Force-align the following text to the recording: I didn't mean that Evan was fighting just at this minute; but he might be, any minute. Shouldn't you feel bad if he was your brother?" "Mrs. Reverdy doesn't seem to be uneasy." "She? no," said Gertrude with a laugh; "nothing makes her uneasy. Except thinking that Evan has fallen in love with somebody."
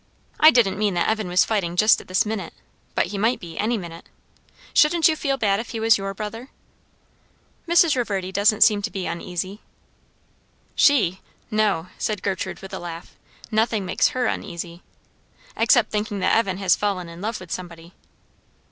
I 0.39 0.49
didn't 0.49 0.79
mean 0.79 0.95
that 0.95 1.07
Evan 1.07 1.27
was 1.27 1.45
fighting 1.45 1.75
just 1.75 2.01
at 2.01 2.07
this 2.07 2.25
minute; 2.25 2.55
but 2.95 3.05
he 3.13 3.19
might 3.19 3.39
be, 3.39 3.59
any 3.59 3.77
minute. 3.77 4.09
Shouldn't 4.73 5.07
you 5.07 5.15
feel 5.15 5.37
bad 5.37 5.59
if 5.59 5.69
he 5.69 5.79
was 5.79 5.95
your 5.99 6.15
brother?" 6.15 6.49
"Mrs. 7.67 7.95
Reverdy 7.95 8.31
doesn't 8.31 8.63
seem 8.63 8.81
to 8.81 8.89
be 8.89 9.05
uneasy." 9.05 9.61
"She? 10.73 11.21
no," 11.51 11.89
said 11.99 12.23
Gertrude 12.23 12.63
with 12.63 12.73
a 12.73 12.79
laugh; 12.79 13.15
"nothing 13.51 13.85
makes 13.85 14.07
her 14.07 14.25
uneasy. 14.25 14.81
Except 15.55 15.91
thinking 15.91 16.17
that 16.17 16.35
Evan 16.35 16.57
has 16.57 16.75
fallen 16.75 17.07
in 17.07 17.21
love 17.21 17.39
with 17.39 17.51
somebody." 17.51 17.93